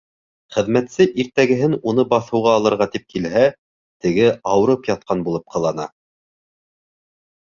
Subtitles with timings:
[0.53, 3.43] Хеҙмәтсе иртәгәһен уны баҫыуға алырға тип килһә,
[4.05, 5.87] теге ауырып ятҡан булып ҡылана.